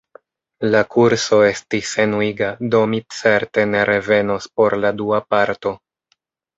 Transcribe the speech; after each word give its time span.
La 0.75 0.79
kurso 0.95 1.39
estis 1.49 1.91
enuiga, 2.05 2.49
do 2.77 2.81
mi 2.95 3.03
certe 3.21 3.69
ne 3.77 3.87
revenos 3.93 4.53
por 4.59 4.81
la 4.85 4.97
dua 5.01 5.25
parto. 5.33 5.81